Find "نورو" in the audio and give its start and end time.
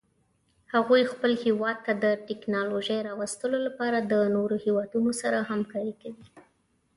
4.35-4.55